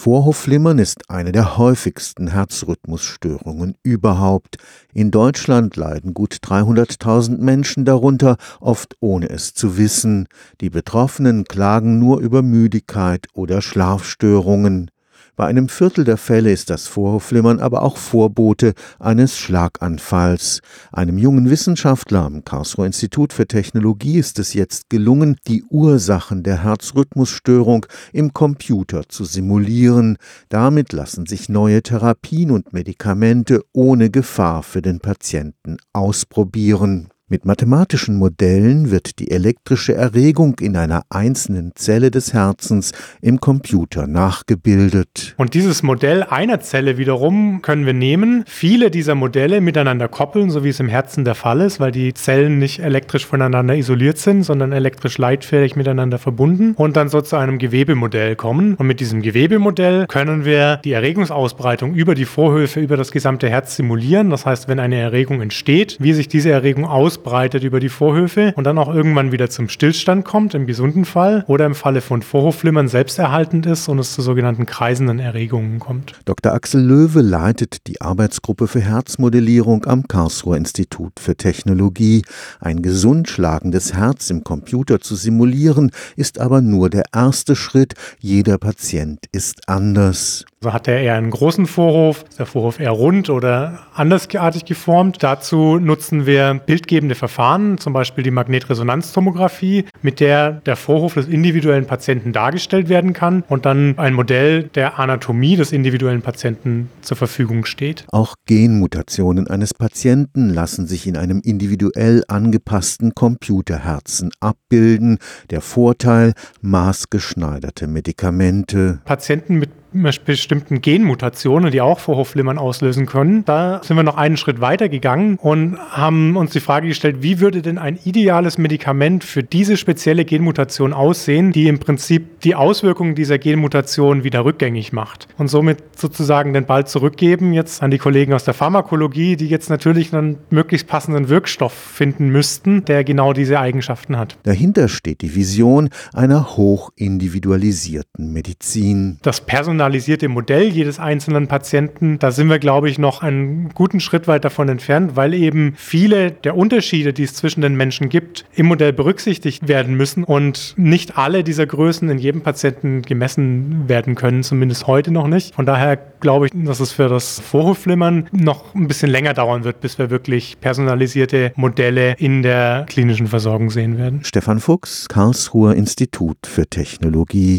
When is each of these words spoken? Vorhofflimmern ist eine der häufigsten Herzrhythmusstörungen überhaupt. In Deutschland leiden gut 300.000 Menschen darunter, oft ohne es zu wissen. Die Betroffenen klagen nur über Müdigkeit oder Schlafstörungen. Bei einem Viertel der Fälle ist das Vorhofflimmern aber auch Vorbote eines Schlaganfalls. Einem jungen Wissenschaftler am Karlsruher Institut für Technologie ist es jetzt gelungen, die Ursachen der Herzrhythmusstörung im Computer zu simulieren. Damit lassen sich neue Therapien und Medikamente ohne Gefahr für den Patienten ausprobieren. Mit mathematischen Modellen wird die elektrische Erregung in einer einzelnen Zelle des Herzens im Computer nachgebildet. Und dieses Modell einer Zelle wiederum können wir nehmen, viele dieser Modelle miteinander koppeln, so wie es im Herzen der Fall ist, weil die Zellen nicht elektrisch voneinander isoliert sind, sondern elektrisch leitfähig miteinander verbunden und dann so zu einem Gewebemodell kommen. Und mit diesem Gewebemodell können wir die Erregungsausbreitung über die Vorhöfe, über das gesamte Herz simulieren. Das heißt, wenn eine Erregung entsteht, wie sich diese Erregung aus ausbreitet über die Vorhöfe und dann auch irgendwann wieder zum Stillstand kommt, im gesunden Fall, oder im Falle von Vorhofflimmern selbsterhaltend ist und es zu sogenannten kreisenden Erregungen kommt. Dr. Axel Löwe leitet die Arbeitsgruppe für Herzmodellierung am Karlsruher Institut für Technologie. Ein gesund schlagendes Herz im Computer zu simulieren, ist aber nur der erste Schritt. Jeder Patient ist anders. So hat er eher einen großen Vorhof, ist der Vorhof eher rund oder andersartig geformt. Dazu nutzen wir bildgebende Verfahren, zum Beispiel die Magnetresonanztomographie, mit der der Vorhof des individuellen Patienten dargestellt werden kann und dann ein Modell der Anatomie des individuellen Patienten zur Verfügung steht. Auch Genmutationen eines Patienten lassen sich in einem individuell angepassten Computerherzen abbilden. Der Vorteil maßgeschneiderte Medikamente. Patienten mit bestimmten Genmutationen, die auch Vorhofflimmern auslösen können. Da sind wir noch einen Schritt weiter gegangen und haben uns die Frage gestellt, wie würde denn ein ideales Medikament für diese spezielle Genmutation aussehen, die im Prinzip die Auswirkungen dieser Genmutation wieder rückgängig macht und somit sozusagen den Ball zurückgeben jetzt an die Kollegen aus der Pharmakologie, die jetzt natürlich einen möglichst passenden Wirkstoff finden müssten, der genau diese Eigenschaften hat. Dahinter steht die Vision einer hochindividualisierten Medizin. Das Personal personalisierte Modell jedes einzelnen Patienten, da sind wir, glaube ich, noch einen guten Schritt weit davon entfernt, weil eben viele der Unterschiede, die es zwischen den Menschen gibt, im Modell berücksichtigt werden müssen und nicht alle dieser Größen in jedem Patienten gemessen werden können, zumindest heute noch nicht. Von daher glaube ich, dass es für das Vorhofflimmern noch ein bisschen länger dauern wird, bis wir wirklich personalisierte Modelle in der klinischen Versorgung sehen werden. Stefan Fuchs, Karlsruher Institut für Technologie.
Vorhofflimmern 0.00 0.78
ist 0.78 1.10
eine 1.10 1.32
der 1.32 1.58
häufigsten 1.58 2.28
Herzrhythmusstörungen 2.28 3.74
überhaupt. 3.82 4.58
In 4.94 5.10
Deutschland 5.10 5.74
leiden 5.74 6.14
gut 6.14 6.36
300.000 6.40 7.38
Menschen 7.38 7.84
darunter, 7.84 8.36
oft 8.60 8.94
ohne 9.00 9.28
es 9.28 9.54
zu 9.54 9.76
wissen. 9.76 10.28
Die 10.60 10.70
Betroffenen 10.70 11.42
klagen 11.42 11.98
nur 11.98 12.20
über 12.20 12.42
Müdigkeit 12.42 13.26
oder 13.32 13.60
Schlafstörungen. 13.60 14.92
Bei 15.38 15.46
einem 15.46 15.68
Viertel 15.68 16.02
der 16.02 16.16
Fälle 16.16 16.50
ist 16.50 16.68
das 16.68 16.88
Vorhofflimmern 16.88 17.60
aber 17.60 17.82
auch 17.82 17.96
Vorbote 17.96 18.74
eines 18.98 19.38
Schlaganfalls. 19.38 20.62
Einem 20.90 21.16
jungen 21.16 21.48
Wissenschaftler 21.48 22.24
am 22.24 22.44
Karlsruher 22.44 22.86
Institut 22.86 23.32
für 23.32 23.46
Technologie 23.46 24.18
ist 24.18 24.40
es 24.40 24.52
jetzt 24.52 24.90
gelungen, 24.90 25.36
die 25.46 25.62
Ursachen 25.62 26.42
der 26.42 26.64
Herzrhythmusstörung 26.64 27.86
im 28.12 28.32
Computer 28.32 29.08
zu 29.08 29.24
simulieren. 29.24 30.16
Damit 30.48 30.92
lassen 30.92 31.24
sich 31.26 31.48
neue 31.48 31.84
Therapien 31.84 32.50
und 32.50 32.72
Medikamente 32.72 33.62
ohne 33.72 34.10
Gefahr 34.10 34.64
für 34.64 34.82
den 34.82 34.98
Patienten 34.98 35.76
ausprobieren. 35.92 37.10
Mit 37.30 37.44
mathematischen 37.44 38.16
Modellen 38.16 38.90
wird 38.90 39.18
die 39.18 39.30
elektrische 39.30 39.94
Erregung 39.94 40.56
in 40.60 40.78
einer 40.78 41.02
einzelnen 41.10 41.72
Zelle 41.74 42.10
des 42.10 42.32
Herzens 42.32 42.92
im 43.20 43.38
Computer 43.38 44.06
nachgebildet. 44.06 45.34
Und 45.36 45.52
dieses 45.52 45.82
Modell 45.82 46.22
einer 46.22 46.60
Zelle 46.60 46.96
wiederum 46.96 47.60
können 47.60 47.84
wir 47.84 47.92
nehmen, 47.92 48.44
viele 48.46 48.90
dieser 48.90 49.14
Modelle 49.14 49.60
miteinander 49.60 50.08
koppeln, 50.08 50.48
so 50.48 50.64
wie 50.64 50.70
es 50.70 50.80
im 50.80 50.88
Herzen 50.88 51.26
der 51.26 51.34
Fall 51.34 51.60
ist, 51.60 51.80
weil 51.80 51.92
die 51.92 52.14
Zellen 52.14 52.58
nicht 52.58 52.78
elektrisch 52.78 53.26
voneinander 53.26 53.76
isoliert 53.76 54.16
sind, 54.16 54.44
sondern 54.44 54.72
elektrisch 54.72 55.18
leitfähig 55.18 55.76
miteinander 55.76 56.16
verbunden 56.16 56.72
und 56.76 56.96
dann 56.96 57.10
so 57.10 57.20
zu 57.20 57.36
einem 57.36 57.58
Gewebemodell 57.58 58.36
kommen. 58.36 58.72
Und 58.76 58.86
mit 58.86 59.00
diesem 59.00 59.20
Gewebemodell 59.20 60.06
können 60.06 60.46
wir 60.46 60.78
die 60.78 60.92
Erregungsausbreitung 60.92 61.92
über 61.94 62.14
die 62.14 62.24
Vorhöfe, 62.24 62.80
über 62.80 62.96
das 62.96 63.12
gesamte 63.12 63.50
Herz 63.50 63.76
simulieren. 63.76 64.30
Das 64.30 64.46
heißt, 64.46 64.66
wenn 64.66 64.78
eine 64.78 64.96
Erregung 64.96 65.42
entsteht, 65.42 65.98
wie 66.00 66.14
sich 66.14 66.28
diese 66.28 66.48
Erregung 66.48 66.86
aus 66.86 67.17
ausbreitet 67.18 67.64
über 67.64 67.80
die 67.80 67.88
Vorhöfe 67.88 68.52
und 68.56 68.64
dann 68.64 68.78
auch 68.78 68.92
irgendwann 68.92 69.32
wieder 69.32 69.50
zum 69.50 69.68
Stillstand 69.68 70.24
kommt, 70.24 70.54
im 70.54 70.66
gesunden 70.66 71.04
Fall, 71.04 71.44
oder 71.46 71.66
im 71.66 71.74
Falle 71.74 72.00
von 72.00 72.22
Vorhofflimmern 72.22 72.88
selbsterhaltend 72.88 73.66
ist 73.66 73.88
und 73.88 73.98
es 73.98 74.12
zu 74.12 74.22
sogenannten 74.22 74.66
kreisenden 74.66 75.18
Erregungen 75.18 75.78
kommt. 75.78 76.14
Dr. 76.24 76.52
Axel 76.52 76.80
Löwe 76.80 77.20
leitet 77.20 77.86
die 77.86 78.00
Arbeitsgruppe 78.00 78.68
für 78.68 78.80
Herzmodellierung 78.80 79.84
am 79.86 80.06
Karlsruher 80.06 80.56
Institut 80.56 81.18
für 81.18 81.36
Technologie. 81.36 82.22
Ein 82.60 82.82
gesund 82.82 83.28
schlagendes 83.28 83.94
Herz 83.94 84.30
im 84.30 84.44
Computer 84.44 85.00
zu 85.00 85.16
simulieren, 85.16 85.90
ist 86.16 86.38
aber 86.38 86.60
nur 86.60 86.90
der 86.90 87.04
erste 87.12 87.56
Schritt. 87.56 87.94
Jeder 88.20 88.58
Patient 88.58 89.20
ist 89.32 89.68
anders. 89.68 90.44
So 90.60 90.72
hat 90.72 90.88
er 90.88 91.00
eher 91.00 91.14
einen 91.14 91.30
großen 91.30 91.68
Vorhof, 91.68 92.24
ist 92.28 92.40
der 92.40 92.46
Vorhof 92.46 92.80
eher 92.80 92.90
rund 92.90 93.30
oder 93.30 93.78
andersartig 93.94 94.64
geformt. 94.64 95.22
Dazu 95.22 95.78
nutzen 95.78 96.26
wir 96.26 96.60
bildgebende 96.66 97.14
Verfahren, 97.14 97.78
zum 97.78 97.92
Beispiel 97.92 98.24
die 98.24 98.32
Magnetresonanztomographie, 98.32 99.84
mit 100.02 100.18
der 100.18 100.50
der 100.50 100.74
Vorhof 100.74 101.14
des 101.14 101.28
individuellen 101.28 101.86
Patienten 101.86 102.32
dargestellt 102.32 102.88
werden 102.88 103.12
kann 103.12 103.44
und 103.48 103.66
dann 103.66 103.96
ein 103.98 104.14
Modell 104.14 104.64
der 104.64 104.98
Anatomie 104.98 105.54
des 105.54 105.70
individuellen 105.70 106.22
Patienten 106.22 106.90
zur 107.02 107.16
Verfügung 107.16 107.64
steht. 107.64 108.04
Auch 108.10 108.34
Genmutationen 108.46 109.46
eines 109.46 109.74
Patienten 109.74 110.48
lassen 110.50 110.88
sich 110.88 111.06
in 111.06 111.16
einem 111.16 111.40
individuell 111.40 112.24
angepassten 112.26 113.14
Computerherzen 113.14 114.32
abbilden. 114.40 115.18
Der 115.50 115.60
Vorteil 115.60 116.32
maßgeschneiderte 116.62 117.86
Medikamente. 117.86 119.00
Patienten 119.04 119.60
mit 119.60 119.70
bestimmten 119.92 120.80
Genmutationen, 120.80 121.70
die 121.70 121.80
auch 121.80 121.98
Vorhofflimmern 121.98 122.58
auslösen 122.58 123.06
können. 123.06 123.44
Da 123.44 123.80
sind 123.82 123.96
wir 123.96 124.02
noch 124.02 124.16
einen 124.16 124.36
Schritt 124.36 124.60
weiter 124.60 124.88
gegangen 124.88 125.36
und 125.36 125.78
haben 125.90 126.36
uns 126.36 126.52
die 126.52 126.60
Frage 126.60 126.88
gestellt, 126.88 127.16
wie 127.20 127.40
würde 127.40 127.62
denn 127.62 127.78
ein 127.78 127.98
ideales 128.04 128.58
Medikament 128.58 129.24
für 129.24 129.42
diese 129.42 129.76
spezielle 129.76 130.24
Genmutation 130.24 130.92
aussehen, 130.92 131.52
die 131.52 131.68
im 131.68 131.78
Prinzip 131.78 132.40
die 132.40 132.54
Auswirkungen 132.54 133.14
dieser 133.14 133.38
Genmutation 133.38 134.24
wieder 134.24 134.44
rückgängig 134.44 134.92
macht 134.92 135.28
und 135.38 135.48
somit 135.48 135.78
sozusagen 135.96 136.52
den 136.52 136.66
Ball 136.66 136.86
zurückgeben 136.86 137.52
jetzt 137.52 137.82
an 137.82 137.90
die 137.90 137.98
Kollegen 137.98 138.34
aus 138.34 138.44
der 138.44 138.54
Pharmakologie, 138.54 139.36
die 139.36 139.48
jetzt 139.48 139.70
natürlich 139.70 140.14
einen 140.14 140.38
möglichst 140.50 140.86
passenden 140.86 141.28
Wirkstoff 141.28 141.72
finden 141.72 142.28
müssten, 142.28 142.84
der 142.84 143.04
genau 143.04 143.32
diese 143.32 143.58
Eigenschaften 143.58 144.16
hat. 144.16 144.36
Dahinter 144.42 144.88
steht 144.88 145.22
die 145.22 145.34
Vision 145.34 145.88
einer 146.12 146.56
hochindividualisierten 146.56 148.32
Medizin. 148.32 149.18
Das 149.22 149.40
Personal 149.40 149.77
personalisierte 149.78 150.28
Modell 150.28 150.64
jedes 150.64 150.98
einzelnen 150.98 151.46
Patienten, 151.46 152.18
da 152.18 152.32
sind 152.32 152.50
wir, 152.50 152.58
glaube 152.58 152.90
ich, 152.90 152.98
noch 152.98 153.22
einen 153.22 153.68
guten 153.74 154.00
Schritt 154.00 154.26
weit 154.26 154.44
davon 154.44 154.68
entfernt, 154.68 155.14
weil 155.14 155.34
eben 155.34 155.74
viele 155.76 156.32
der 156.32 156.56
Unterschiede, 156.56 157.12
die 157.12 157.22
es 157.22 157.34
zwischen 157.34 157.60
den 157.60 157.76
Menschen 157.76 158.08
gibt, 158.08 158.44
im 158.56 158.66
Modell 158.66 158.92
berücksichtigt 158.92 159.68
werden 159.68 159.94
müssen 159.94 160.24
und 160.24 160.74
nicht 160.76 161.16
alle 161.16 161.44
dieser 161.44 161.64
Größen 161.64 162.10
in 162.10 162.18
jedem 162.18 162.40
Patienten 162.40 163.02
gemessen 163.02 163.88
werden 163.88 164.16
können, 164.16 164.42
zumindest 164.42 164.88
heute 164.88 165.12
noch 165.12 165.28
nicht. 165.28 165.54
Von 165.54 165.64
daher 165.64 165.96
glaube 166.18 166.46
ich, 166.46 166.52
dass 166.52 166.80
es 166.80 166.90
für 166.90 167.08
das 167.08 167.38
Vorhofflimmern 167.38 168.28
noch 168.32 168.74
ein 168.74 168.88
bisschen 168.88 169.10
länger 169.10 169.32
dauern 169.32 169.62
wird, 169.62 169.80
bis 169.80 169.96
wir 169.96 170.10
wirklich 170.10 170.58
personalisierte 170.60 171.52
Modelle 171.54 172.14
in 172.18 172.42
der 172.42 172.84
klinischen 172.88 173.28
Versorgung 173.28 173.70
sehen 173.70 173.96
werden. 173.96 174.24
Stefan 174.24 174.58
Fuchs, 174.58 175.06
Karlsruher 175.08 175.76
Institut 175.76 176.38
für 176.46 176.66
Technologie. 176.66 177.56